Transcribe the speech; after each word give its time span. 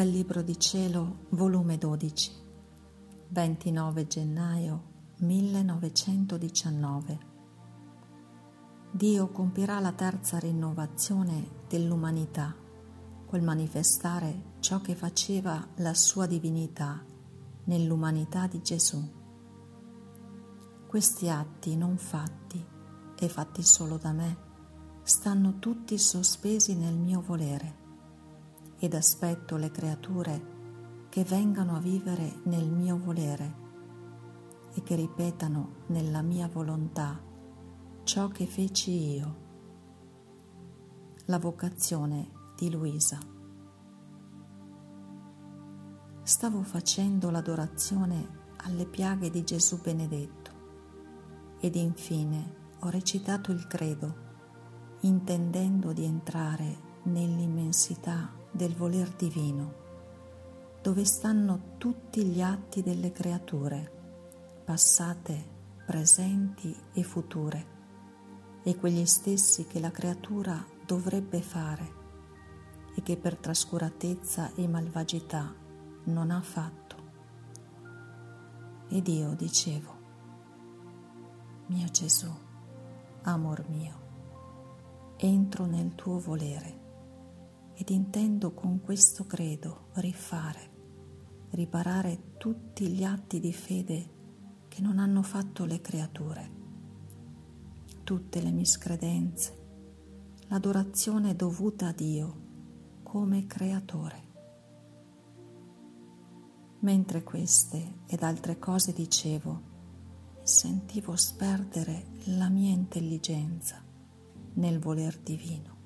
Dal 0.00 0.08
Libro 0.08 0.40
di 0.40 0.58
Cielo, 0.58 1.26
volume 1.32 1.76
12, 1.76 2.32
29 3.28 4.06
gennaio 4.06 4.82
1919. 5.18 7.18
Dio 8.92 9.28
compirà 9.28 9.78
la 9.78 9.92
terza 9.92 10.38
rinnovazione 10.38 11.64
dell'umanità, 11.68 12.56
col 13.26 13.42
manifestare 13.42 14.54
ciò 14.60 14.80
che 14.80 14.94
faceva 14.94 15.68
la 15.76 15.92
sua 15.92 16.24
divinità 16.24 17.04
nell'umanità 17.64 18.46
di 18.46 18.62
Gesù. 18.62 19.06
Questi 20.86 21.28
atti 21.28 21.76
non 21.76 21.98
fatti 21.98 22.64
e 23.18 23.28
fatti 23.28 23.62
solo 23.62 23.98
da 23.98 24.12
me 24.12 24.38
stanno 25.02 25.58
tutti 25.58 25.98
sospesi 25.98 26.74
nel 26.74 26.96
mio 26.96 27.20
volere 27.20 27.79
ed 28.80 28.94
aspetto 28.94 29.56
le 29.56 29.70
creature 29.70 30.58
che 31.10 31.22
vengano 31.22 31.76
a 31.76 31.80
vivere 31.80 32.40
nel 32.44 32.70
mio 32.70 32.98
volere 32.98 33.68
e 34.72 34.82
che 34.82 34.94
ripetano 34.94 35.82
nella 35.88 36.22
mia 36.22 36.48
volontà 36.48 37.20
ciò 38.04 38.28
che 38.28 38.46
feci 38.46 39.16
io. 39.16 39.48
La 41.26 41.38
vocazione 41.38 42.30
di 42.56 42.70
Luisa. 42.70 43.18
Stavo 46.22 46.62
facendo 46.62 47.30
l'adorazione 47.30 48.38
alle 48.64 48.86
piaghe 48.86 49.30
di 49.30 49.44
Gesù 49.44 49.78
benedetto 49.80 50.50
ed 51.60 51.76
infine 51.76 52.56
ho 52.80 52.88
recitato 52.88 53.52
il 53.52 53.66
credo 53.66 54.28
intendendo 55.00 55.92
di 55.92 56.04
entrare 56.04 56.88
nell'immensità 57.04 58.38
del 58.50 58.74
voler 58.74 59.08
divino, 59.10 59.74
dove 60.82 61.04
stanno 61.04 61.74
tutti 61.78 62.24
gli 62.24 62.40
atti 62.40 62.82
delle 62.82 63.12
creature, 63.12 63.98
passate, 64.64 65.58
presenti 65.86 66.74
e 66.92 67.02
future, 67.02 67.78
e 68.62 68.76
quegli 68.76 69.06
stessi 69.06 69.66
che 69.66 69.80
la 69.80 69.90
creatura 69.90 70.64
dovrebbe 70.84 71.40
fare 71.40 71.98
e 72.94 73.02
che 73.02 73.16
per 73.16 73.36
trascuratezza 73.36 74.52
e 74.54 74.66
malvagità 74.66 75.54
non 76.04 76.30
ha 76.30 76.40
fatto. 76.40 76.96
Ed 78.88 79.06
io 79.06 79.34
dicevo, 79.34 79.98
mio 81.66 81.86
Gesù, 81.86 82.30
amor 83.22 83.64
mio, 83.68 83.98
entro 85.16 85.66
nel 85.66 85.94
tuo 85.94 86.18
volere 86.18 86.79
ed 87.80 87.88
intendo 87.88 88.52
con 88.52 88.82
questo 88.82 89.24
credo 89.24 89.86
rifare, 89.94 90.70
riparare 91.52 92.34
tutti 92.36 92.86
gli 92.88 93.02
atti 93.02 93.40
di 93.40 93.54
fede 93.54 94.10
che 94.68 94.82
non 94.82 94.98
hanno 94.98 95.22
fatto 95.22 95.64
le 95.64 95.80
creature, 95.80 96.50
tutte 98.04 98.42
le 98.42 98.50
miscredenze, 98.50 99.56
l'adorazione 100.48 101.34
dovuta 101.34 101.86
a 101.86 101.92
Dio 101.92 102.48
come 103.02 103.46
creatore. 103.46 104.28
Mentre 106.80 107.22
queste 107.22 108.00
ed 108.06 108.22
altre 108.22 108.58
cose 108.58 108.92
dicevo, 108.92 109.62
sentivo 110.42 111.16
sperdere 111.16 112.08
la 112.36 112.50
mia 112.50 112.72
intelligenza 112.72 113.82
nel 114.52 114.78
voler 114.78 115.16
divino 115.16 115.79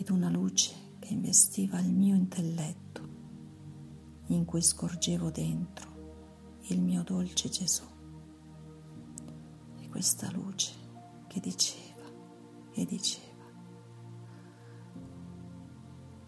ed 0.00 0.08
una 0.08 0.30
luce 0.30 0.72
che 0.98 1.12
investiva 1.12 1.78
il 1.78 1.92
mio 1.92 2.14
intelletto, 2.14 3.08
in 4.28 4.46
cui 4.46 4.62
scorgevo 4.62 5.30
dentro 5.30 6.58
il 6.68 6.80
mio 6.80 7.02
dolce 7.02 7.50
Gesù. 7.50 7.82
E 9.78 9.88
questa 9.90 10.30
luce 10.30 10.72
che 11.26 11.38
diceva 11.38 12.06
e 12.72 12.86
diceva, 12.86 13.44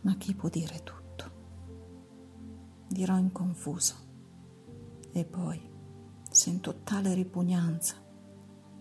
ma 0.03 0.17
chi 0.17 0.35
può 0.35 0.51
dire 0.51 0.83
tutto? 0.83 1.31
Dirò 2.89 3.17
in 3.17 3.33
confuso 3.33 3.95
e 5.13 5.25
poi 5.25 5.59
sento 6.31 6.81
tale 6.85 7.15
ripugnanza 7.15 7.95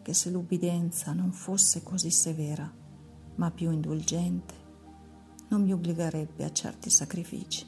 che 0.01 0.13
se 0.13 0.30
l'ubbidienza 0.30 1.13
non 1.13 1.31
fosse 1.31 1.81
così 1.81 2.12
severa, 2.12 2.69
ma 3.35 3.51
più 3.51 3.72
indulgente, 3.72 4.61
non 5.51 5.63
mi 5.63 5.73
obbligherebbe 5.73 6.45
a 6.45 6.51
certi 6.51 6.89
sacrifici. 6.89 7.66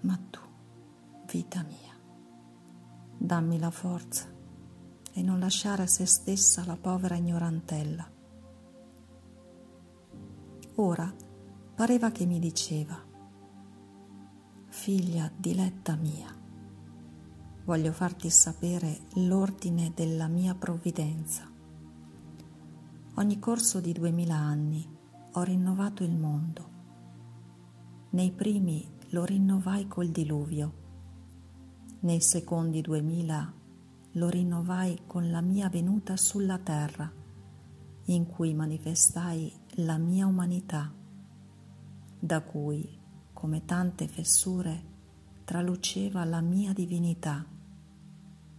Ma 0.00 0.18
tu, 0.28 0.40
vita 1.30 1.62
mia, 1.62 1.96
dammi 3.16 3.58
la 3.58 3.70
forza 3.70 4.26
e 5.12 5.22
non 5.22 5.38
lasciare 5.38 5.84
a 5.84 5.86
se 5.86 6.04
stessa 6.04 6.64
la 6.64 6.76
povera 6.76 7.14
ignorantella. 7.14 8.10
Ora 10.76 11.12
pareva 11.74 12.10
che 12.10 12.26
mi 12.26 12.40
diceva, 12.40 13.00
figlia 14.66 15.30
diletta 15.36 15.94
mia, 15.94 16.34
voglio 17.64 17.92
farti 17.92 18.30
sapere 18.30 19.02
l'ordine 19.14 19.92
della 19.94 20.26
mia 20.26 20.56
provvidenza. 20.56 21.48
Ogni 23.14 23.38
corso 23.38 23.80
di 23.80 23.92
duemila 23.92 24.36
anni 24.36 24.96
ho 25.38 25.42
rinnovato 25.44 26.02
il 26.02 26.16
mondo. 26.16 26.70
Nei 28.10 28.32
primi 28.32 28.90
lo 29.10 29.24
rinnovai 29.24 29.86
col 29.86 30.08
diluvio, 30.08 30.86
nei 32.00 32.20
secondi 32.20 32.80
duemila 32.80 33.54
lo 34.12 34.28
rinnovai 34.28 35.02
con 35.06 35.30
la 35.30 35.40
mia 35.40 35.68
venuta 35.68 36.16
sulla 36.16 36.58
terra, 36.58 37.12
in 38.06 38.26
cui 38.26 38.52
manifestai 38.52 39.52
la 39.76 39.96
mia 39.96 40.26
umanità, 40.26 40.92
da 42.18 42.40
cui, 42.40 42.98
come 43.32 43.64
tante 43.64 44.08
fessure, 44.08 44.86
traluceva 45.44 46.24
la 46.24 46.40
mia 46.40 46.72
divinità, 46.72 47.46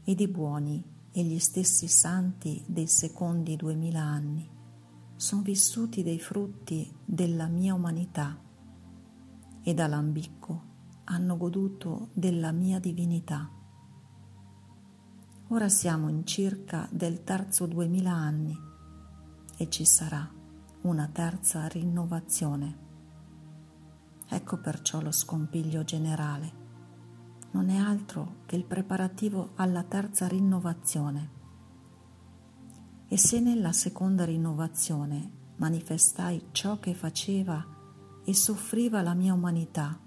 ed 0.06 0.20
i 0.20 0.28
buoni 0.30 0.82
e 1.12 1.24
gli 1.24 1.40
stessi 1.40 1.90
santi 1.90 2.64
dei 2.66 2.88
secondi 2.88 3.58
duemila 3.58 4.02
anni 4.02 4.58
sono 5.20 5.42
vissuti 5.42 6.02
dei 6.02 6.18
frutti 6.18 6.90
della 7.04 7.48
mia 7.48 7.74
umanità 7.74 8.40
e 9.62 9.74
dall'ambicco 9.74 10.64
hanno 11.04 11.36
goduto 11.36 12.08
della 12.14 12.54
mia 12.54 12.80
divinità. 12.80 13.52
Ora 15.50 15.68
siamo 15.68 16.08
in 16.08 16.26
circa 16.26 16.88
del 16.90 17.26
terzo 17.26 17.66
duemila 17.66 18.14
anni 18.14 18.58
e 19.58 19.70
ci 19.70 19.84
sarà 19.84 20.26
una 20.84 21.10
terza 21.12 21.68
rinnovazione. 21.68 22.78
Ecco 24.26 24.58
perciò 24.62 25.02
lo 25.02 25.12
scompiglio 25.12 25.84
generale. 25.84 26.54
Non 27.52 27.68
è 27.68 27.76
altro 27.76 28.44
che 28.46 28.56
il 28.56 28.64
preparativo 28.64 29.50
alla 29.56 29.84
terza 29.84 30.30
rinnovazione 30.30 31.39
e 33.12 33.18
se 33.18 33.40
nella 33.40 33.72
seconda 33.72 34.24
rinnovazione 34.24 35.32
manifestai 35.56 36.50
ciò 36.52 36.80
che 36.80 36.94
faceva 36.94 37.66
e 38.24 38.34
soffriva 38.36 39.02
la 39.02 39.16
mia 39.16 39.34
umanità 39.34 40.00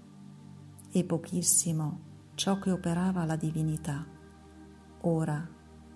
e 0.89 1.03
pochissimo 1.03 1.99
ciò 2.33 2.59
che 2.59 2.71
operava 2.71 3.25
la 3.25 3.35
divinità, 3.35 4.07
ora 5.01 5.45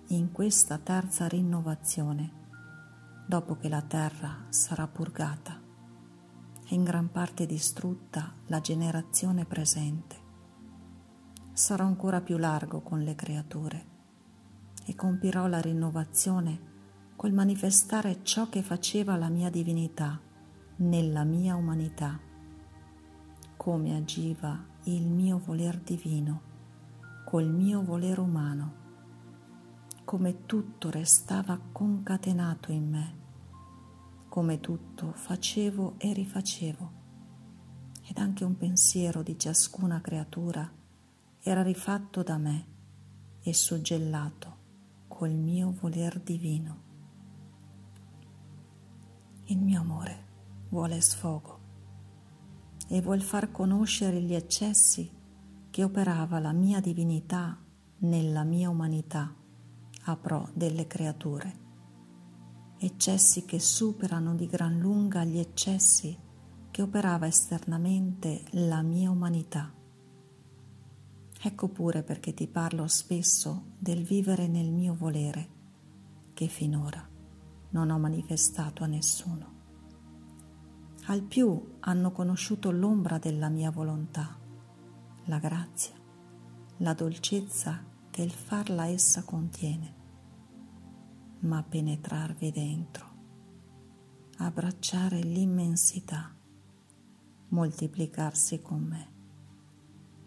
in 0.08 0.32
questa 0.32 0.76
terza 0.76 1.26
rinnovazione, 1.26 2.32
dopo 3.26 3.56
che 3.56 3.70
la 3.70 3.82
terra 3.82 4.44
sarà 4.50 4.86
purgata 4.86 5.58
e 6.66 6.74
in 6.74 6.84
gran 6.84 7.10
parte 7.10 7.46
distrutta 7.46 8.34
la 8.48 8.60
generazione 8.60 9.46
presente, 9.46 10.16
sarò 11.54 11.86
ancora 11.86 12.20
più 12.20 12.36
largo 12.36 12.82
con 12.82 13.00
le 13.02 13.14
creature 13.14 13.86
e 14.84 14.94
compirò 14.94 15.46
la 15.46 15.60
rinnovazione 15.60 16.76
col 17.18 17.32
manifestare 17.32 18.20
ciò 18.22 18.48
che 18.48 18.62
faceva 18.62 19.16
la 19.16 19.28
mia 19.28 19.50
divinità 19.50 20.20
nella 20.76 21.24
mia 21.24 21.56
umanità, 21.56 22.16
come 23.56 23.96
agiva 23.96 24.64
il 24.84 25.10
mio 25.10 25.42
voler 25.44 25.78
divino 25.78 26.46
col 27.24 27.50
mio 27.50 27.82
voler 27.82 28.20
umano, 28.20 28.74
come 30.04 30.46
tutto 30.46 30.90
restava 30.90 31.60
concatenato 31.72 32.70
in 32.70 32.88
me, 32.88 33.14
come 34.28 34.60
tutto 34.60 35.10
facevo 35.12 35.96
e 35.98 36.12
rifacevo, 36.12 36.92
ed 38.04 38.16
anche 38.16 38.44
un 38.44 38.56
pensiero 38.56 39.22
di 39.22 39.36
ciascuna 39.36 40.00
creatura 40.00 40.72
era 41.42 41.62
rifatto 41.62 42.22
da 42.22 42.38
me 42.38 42.66
e 43.42 43.52
suggellato 43.52 44.56
col 45.08 45.32
mio 45.32 45.74
voler 45.78 46.20
divino. 46.20 46.87
Il 49.50 49.60
mio 49.60 49.80
amore 49.80 50.26
vuole 50.68 51.00
sfogo 51.00 51.58
e 52.86 53.00
vuol 53.00 53.22
far 53.22 53.50
conoscere 53.50 54.20
gli 54.20 54.34
eccessi 54.34 55.10
che 55.70 55.82
operava 55.82 56.38
la 56.38 56.52
mia 56.52 56.80
divinità 56.80 57.58
nella 58.00 58.44
mia 58.44 58.68
umanità 58.68 59.34
a 60.04 60.16
pro 60.16 60.50
delle 60.52 60.86
creature. 60.86 61.58
Eccessi 62.76 63.46
che 63.46 63.58
superano 63.58 64.34
di 64.34 64.46
gran 64.46 64.78
lunga 64.78 65.24
gli 65.24 65.38
eccessi 65.38 66.14
che 66.70 66.82
operava 66.82 67.26
esternamente 67.26 68.44
la 68.50 68.82
mia 68.82 69.10
umanità. 69.10 69.72
Ecco 71.40 71.68
pure 71.68 72.02
perché 72.02 72.34
ti 72.34 72.46
parlo 72.46 72.86
spesso 72.86 73.76
del 73.78 74.02
vivere 74.04 74.46
nel 74.46 74.70
mio 74.70 74.94
volere, 74.94 75.48
che 76.34 76.48
finora 76.48 77.07
non 77.70 77.90
ho 77.90 77.98
manifestato 77.98 78.84
a 78.84 78.86
nessuno. 78.86 79.56
Al 81.06 81.22
più 81.22 81.76
hanno 81.80 82.12
conosciuto 82.12 82.70
l'ombra 82.70 83.18
della 83.18 83.48
mia 83.48 83.70
volontà, 83.70 84.36
la 85.24 85.38
grazia, 85.38 85.94
la 86.78 86.92
dolcezza 86.92 87.82
che 88.10 88.22
il 88.22 88.30
farla 88.30 88.86
essa 88.86 89.22
contiene, 89.22 89.94
ma 91.40 91.62
penetrarvi 91.62 92.50
dentro, 92.50 93.06
abbracciare 94.38 95.20
l'immensità, 95.20 96.34
moltiplicarsi 97.48 98.60
con 98.60 98.82
me 98.82 99.16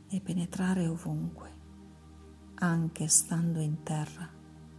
e 0.07 0.19
penetrare 0.19 0.87
ovunque, 0.87 1.59
anche 2.55 3.07
stando 3.07 3.59
in 3.59 3.83
terra 3.83 4.27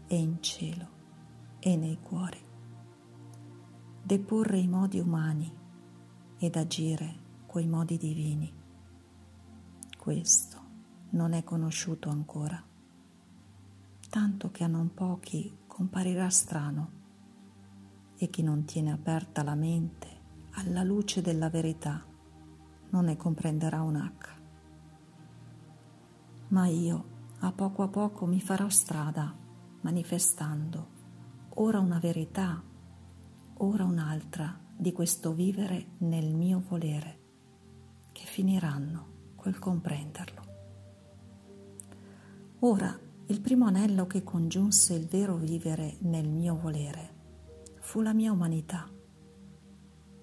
e 0.07 0.17
in 0.17 0.43
cielo 0.43 0.89
e 1.59 1.77
nei 1.77 1.99
cuori. 2.01 2.51
Deporre 4.13 4.59
i 4.59 4.69
modi 4.69 4.99
umani 4.99 5.51
ed 6.37 6.57
agire 6.57 7.15
coi 7.47 7.67
modi 7.67 7.97
divini. 7.97 8.53
Questo 9.97 10.61
non 11.13 11.33
è 11.33 11.43
conosciuto 11.43 12.11
ancora, 12.11 12.63
tanto 14.11 14.51
che 14.51 14.65
a 14.65 14.67
non 14.67 14.93
pochi 14.93 15.61
comparirà 15.67 16.29
strano 16.29 16.91
e 18.19 18.29
chi 18.29 18.43
non 18.43 18.67
tiene 18.67 18.93
aperta 18.93 19.43
la 19.43 19.55
mente 19.55 20.09
alla 20.57 20.83
luce 20.83 21.23
della 21.23 21.49
verità 21.49 22.05
non 22.91 23.07
ne 23.07 23.17
comprenderà 23.17 23.81
un 23.81 23.97
H 23.97 24.13
ma 26.49 26.67
io 26.67 27.05
a 27.39 27.51
poco 27.51 27.83
a 27.83 27.89
poco 27.89 28.27
mi 28.27 28.43
farò 28.43 28.69
strada 28.69 29.35
manifestando 29.81 31.01
ora 31.55 31.81
una 31.81 31.99
verità, 31.99 32.63
ora 33.65 33.85
un'altra 33.85 34.59
di 34.77 34.93
questo 34.93 35.33
vivere 35.33 35.93
nel 35.99 36.35
mio 36.35 36.61
volere, 36.69 37.21
che 38.11 38.25
finiranno 38.25 39.07
col 39.37 39.57
comprenderlo. 39.59 40.43
Ora, 42.61 42.99
il 43.27 43.41
primo 43.41 43.67
anello 43.67 44.07
che 44.09 44.25
congiunse 44.25 44.95
il 44.95 45.07
vero 45.07 45.37
vivere 45.37 45.97
nel 46.01 46.29
mio 46.29 46.57
volere 46.57 47.21
fu 47.79 48.01
la 48.01 48.13
mia 48.13 48.33
umanità. 48.33 48.89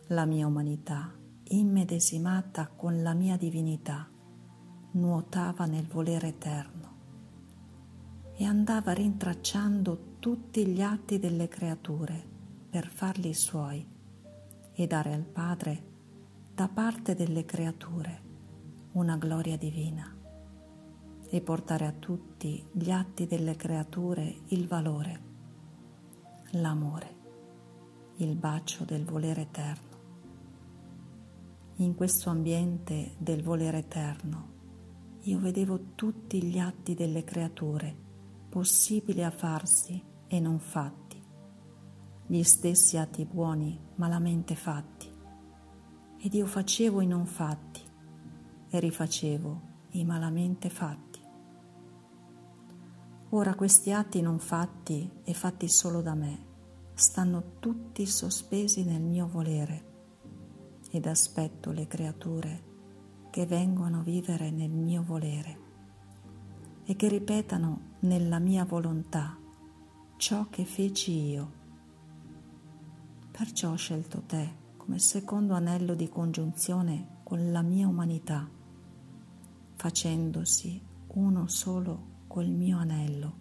La 0.08 0.26
mia 0.26 0.46
umanità 0.46 1.14
immedesimata 1.44 2.68
con 2.68 3.02
la 3.02 3.14
mia 3.14 3.38
divinità 3.38 4.10
nuotava 4.92 5.66
nel 5.66 5.88
volere 5.88 6.28
eterno 6.28 6.98
e 8.36 8.44
andava 8.44 8.92
rintracciando 8.92 10.18
tutti 10.20 10.66
gli 10.68 10.82
atti 10.82 11.20
delle 11.20 11.48
creature 11.48 12.29
per 12.70 12.88
farli 12.88 13.34
suoi 13.34 13.86
e 14.74 14.88
dare 14.88 15.14
al 15.14 15.26
Padre 15.26 15.84
da 16.54 16.68
parte 16.68 17.16
delle 17.16 17.46
creature 17.46 18.22
una 18.94 19.18
gloria 19.18 19.58
divina 19.58 20.16
e 21.30 21.42
portare 21.42 21.86
a 21.86 21.92
tutti 21.92 22.66
gli 22.72 22.92
atti 22.92 23.28
delle 23.28 23.56
creature 23.56 24.42
il 24.48 24.68
valore, 24.68 25.22
l'amore, 26.52 27.16
il 28.18 28.36
bacio 28.36 28.84
del 28.84 29.06
volere 29.06 29.42
eterno. 29.42 29.88
In 31.78 31.96
questo 31.96 32.30
ambiente 32.30 33.16
del 33.18 33.44
volere 33.44 33.80
eterno 33.80 34.58
io 35.24 35.40
vedevo 35.40 35.94
tutti 35.96 36.44
gli 36.44 36.58
atti 36.58 36.94
delle 36.94 37.24
creature 37.24 37.96
possibili 38.50 39.24
a 39.24 39.32
farsi 39.32 40.02
e 40.28 40.40
non 40.40 40.60
fatti, 40.60 41.09
gli 42.32 42.44
stessi 42.44 42.96
atti 42.96 43.26
buoni 43.26 43.76
malamente 43.96 44.54
fatti, 44.54 45.12
ed 46.20 46.32
io 46.32 46.46
facevo 46.46 47.02
i 47.02 47.08
non 47.08 47.26
fatti 47.26 47.82
e 48.70 48.80
rifacevo 48.80 49.62
i 49.94 50.06
malamente 50.06 50.70
fatti. 50.70 51.20
Ora 53.30 53.56
questi 53.56 53.92
atti 53.92 54.22
non 54.22 54.38
fatti 54.38 55.10
e 55.24 55.34
fatti 55.34 55.68
solo 55.68 56.04
da 56.04 56.14
me 56.14 56.46
stanno 56.94 57.54
tutti 57.58 58.06
sospesi 58.06 58.84
nel 58.84 59.02
mio 59.02 59.28
volere 59.28 59.88
ed 60.92 61.08
aspetto 61.08 61.72
le 61.72 61.88
creature 61.88 62.64
che 63.32 63.48
vengono 63.48 64.02
a 64.02 64.04
vivere 64.04 64.52
nel 64.52 64.70
mio 64.70 65.02
volere 65.02 65.60
e 66.84 66.96
che 66.96 67.08
ripetano 67.08 67.96
nella 68.02 68.38
mia 68.38 68.66
volontà 68.66 69.36
ciò 70.18 70.46
che 70.48 70.64
feci 70.64 71.32
io. 71.32 71.59
Perciò 73.40 73.72
ho 73.72 73.78
scelto 73.78 74.24
te 74.24 74.50
come 74.76 75.00
secondo 75.00 75.54
anello 75.54 75.96
di 75.96 76.10
congiunzione 76.10 77.22
con 77.24 77.54
la 77.54 77.62
mia 77.62 77.88
umanità, 77.88 78.46
facendosi 79.76 80.82
uno 81.14 81.48
solo 81.48 82.24
col 82.28 82.50
mio 82.50 82.80
anello, 82.80 83.34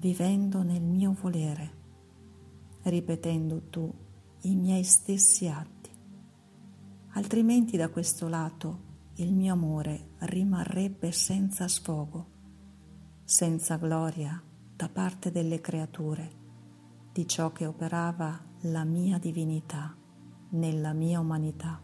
vivendo 0.00 0.64
nel 0.64 0.82
mio 0.82 1.12
volere, 1.12 1.70
ripetendo 2.82 3.68
tu 3.70 3.94
i 4.40 4.56
miei 4.56 4.82
stessi 4.82 5.46
atti. 5.46 5.90
Altrimenti 7.10 7.76
da 7.76 7.90
questo 7.90 8.26
lato 8.26 8.80
il 9.18 9.32
mio 9.32 9.52
amore 9.52 10.14
rimarrebbe 10.18 11.12
senza 11.12 11.68
sfogo, 11.68 12.26
senza 13.22 13.76
gloria 13.76 14.42
da 14.74 14.88
parte 14.88 15.30
delle 15.30 15.60
creature 15.60 16.39
di 17.12 17.26
ciò 17.26 17.50
che 17.52 17.66
operava 17.66 18.40
la 18.64 18.84
mia 18.84 19.18
divinità 19.18 19.96
nella 20.50 20.92
mia 20.92 21.18
umanità 21.18 21.80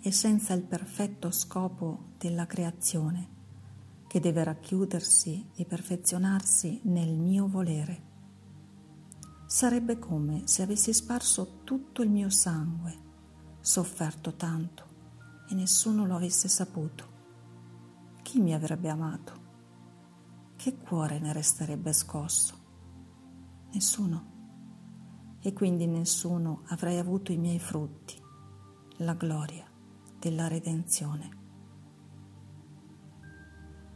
e 0.00 0.12
senza 0.12 0.52
il 0.52 0.62
perfetto 0.62 1.30
scopo 1.30 2.10
della 2.18 2.46
creazione 2.46 3.36
che 4.06 4.20
deve 4.20 4.44
racchiudersi 4.44 5.50
e 5.54 5.64
perfezionarsi 5.64 6.80
nel 6.84 7.18
mio 7.18 7.48
volere. 7.48 8.06
Sarebbe 9.46 9.98
come 9.98 10.42
se 10.46 10.62
avessi 10.62 10.92
sparso 10.92 11.62
tutto 11.64 12.02
il 12.02 12.10
mio 12.10 12.30
sangue 12.30 13.06
sofferto 13.60 14.34
tanto 14.34 14.86
e 15.48 15.54
nessuno 15.54 16.06
lo 16.06 16.14
avesse 16.14 16.48
saputo. 16.48 17.16
Chi 18.22 18.40
mi 18.40 18.54
avrebbe 18.54 18.88
amato? 18.88 19.46
Che 20.56 20.76
cuore 20.76 21.18
ne 21.18 21.32
resterebbe 21.32 21.92
scosso? 21.92 22.67
Nessuno. 23.72 24.36
E 25.40 25.52
quindi 25.52 25.86
nessuno 25.86 26.62
avrei 26.66 26.98
avuto 26.98 27.32
i 27.32 27.36
miei 27.36 27.58
frutti, 27.58 28.20
la 28.98 29.14
gloria 29.14 29.66
della 30.18 30.48
redenzione. 30.48 31.36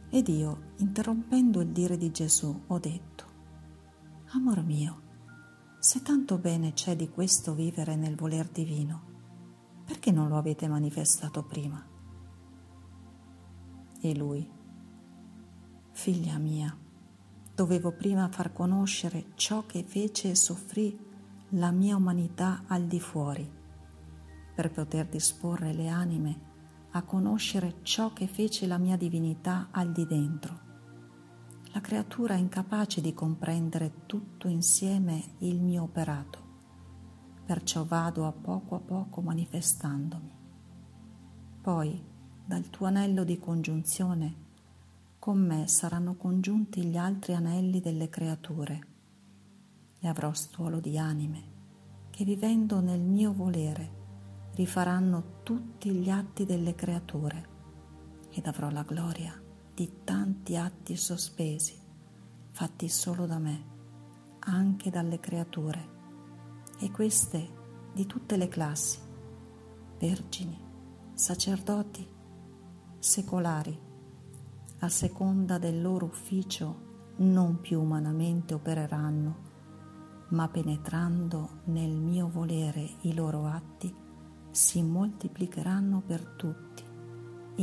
Ed 0.09 0.27
io, 0.27 0.73
interrompendo 0.77 1.61
il 1.61 1.69
dire 1.69 1.97
di 1.97 2.11
Gesù, 2.11 2.63
ho 2.67 2.79
detto, 2.79 3.25
Amor 4.33 4.63
mio, 4.63 5.01
se 5.79 6.01
tanto 6.01 6.37
bene 6.37 6.73
c'è 6.73 6.95
di 6.95 7.09
questo 7.09 7.53
vivere 7.53 7.95
nel 7.95 8.15
voler 8.15 8.47
divino, 8.47 9.11
perché 9.85 10.11
non 10.11 10.27
lo 10.27 10.37
avete 10.37 10.67
manifestato 10.67 11.43
prima? 11.43 11.85
E 14.01 14.15
lui, 14.15 14.49
figlia 15.91 16.37
mia, 16.37 16.75
dovevo 17.53 17.91
prima 17.91 18.27
far 18.29 18.51
conoscere 18.53 19.31
ciò 19.35 19.65
che 19.65 19.83
fece 19.83 20.31
e 20.31 20.35
soffrì 20.35 20.97
la 21.49 21.71
mia 21.71 21.95
umanità 21.95 22.63
al 22.67 22.85
di 22.85 22.99
fuori, 22.99 23.49
per 24.55 24.71
poter 24.71 25.07
disporre 25.07 25.73
le 25.73 25.87
anime 25.87 26.51
a 26.91 27.03
conoscere 27.03 27.75
ciò 27.81 28.13
che 28.13 28.27
fece 28.27 28.67
la 28.67 28.77
mia 28.77 28.97
divinità 28.97 29.69
al 29.71 29.91
di 29.91 30.05
dentro. 30.05 30.59
La 31.73 31.81
creatura 31.81 32.35
è 32.35 32.37
incapace 32.37 33.01
di 33.01 33.13
comprendere 33.13 34.05
tutto 34.05 34.47
insieme 34.47 35.35
il 35.39 35.59
mio 35.59 35.83
operato 35.83 36.43
perciò 37.45 37.83
vado 37.83 38.25
a 38.25 38.31
poco 38.31 38.75
a 38.75 38.79
poco 38.79 39.21
manifestandomi. 39.21 40.31
Poi, 41.61 42.03
dal 42.45 42.69
tuo 42.69 42.87
anello 42.87 43.23
di 43.23 43.37
congiunzione, 43.37 44.42
con 45.23 45.39
me 45.39 45.69
saranno 45.69 46.17
congiunti 46.17 46.83
gli 46.83 46.97
altri 46.97 47.33
anelli 47.33 47.79
delle 47.79 48.09
creature. 48.09 48.87
E 49.97 50.05
avrò 50.05 50.33
stuolo 50.33 50.81
di 50.81 50.97
anime 50.97 51.51
che 52.09 52.25
vivendo 52.25 52.81
nel 52.81 52.99
mio 52.99 53.31
volere 53.31 54.51
rifaranno 54.55 55.39
tutti 55.43 55.91
gli 55.91 56.09
atti 56.09 56.43
delle 56.43 56.75
creature 56.75 57.47
ed 58.31 58.45
avrò 58.47 58.69
la 58.69 58.83
gloria 58.83 59.41
di 59.73 59.99
tanti 60.03 60.57
atti 60.57 60.97
sospesi, 60.97 61.79
fatti 62.51 62.89
solo 62.89 63.25
da 63.25 63.39
me, 63.39 63.65
anche 64.39 64.89
dalle 64.89 65.21
creature, 65.21 65.89
e 66.81 66.91
queste 66.91 67.49
di 67.93 68.05
tutte 68.07 68.35
le 68.35 68.49
classi, 68.49 68.99
vergini, 69.97 70.59
sacerdoti, 71.13 72.05
secolari, 72.99 73.91
a 74.83 74.89
seconda 74.89 75.57
del 75.57 75.81
loro 75.81 76.07
ufficio 76.07 77.13
non 77.17 77.61
più 77.61 77.79
umanamente 77.79 78.53
opereranno, 78.53 79.35
ma 80.29 80.49
penetrando 80.49 81.61
nel 81.65 81.95
mio 81.95 82.27
volere 82.27 82.89
i 83.01 83.13
loro 83.13 83.45
atti, 83.45 83.95
si 84.51 84.83
moltiplicheranno 84.83 86.01
per 86.05 86.25
tutti, 86.35 86.83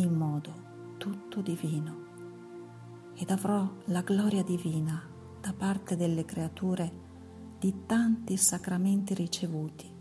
in 0.00 0.14
modo 0.14 0.94
tutto 0.96 1.42
divino. 1.42 2.08
Ed 3.14 3.28
avrò 3.30 3.70
la 3.86 4.00
gloria 4.00 4.42
divina 4.42 5.02
da 5.42 5.52
parte 5.52 5.96
delle 5.96 6.24
creature 6.24 6.90
di 7.58 7.84
tanti 7.84 8.38
sacramenti 8.38 9.12
ricevuti 9.12 9.92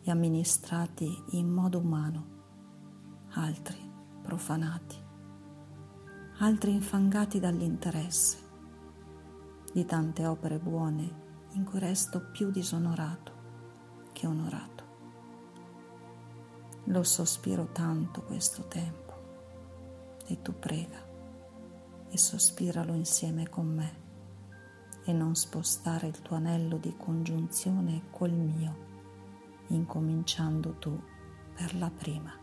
e 0.00 0.10
amministrati 0.12 1.24
in 1.30 1.48
modo 1.48 1.80
umano, 1.80 2.26
altri 3.30 3.80
profanati, 4.22 5.01
altri 6.42 6.72
infangati 6.72 7.38
dall'interesse 7.38 8.38
di 9.72 9.84
tante 9.84 10.26
opere 10.26 10.58
buone 10.58 11.20
in 11.52 11.62
cui 11.62 11.78
resto 11.78 12.20
più 12.32 12.50
disonorato 12.50 14.10
che 14.12 14.26
onorato. 14.26 14.84
Lo 16.86 17.04
sospiro 17.04 17.68
tanto 17.70 18.22
questo 18.24 18.66
tempo 18.66 19.12
e 20.26 20.42
tu 20.42 20.58
prega 20.58 20.98
e 22.08 22.18
sospiralo 22.18 22.92
insieme 22.92 23.48
con 23.48 23.72
me 23.72 24.00
e 25.04 25.12
non 25.12 25.36
spostare 25.36 26.08
il 26.08 26.22
tuo 26.22 26.34
anello 26.34 26.76
di 26.76 26.92
congiunzione 26.96 28.02
col 28.10 28.32
mio, 28.32 28.76
incominciando 29.68 30.74
tu 30.80 31.00
per 31.54 31.76
la 31.76 31.90
prima. 31.90 32.41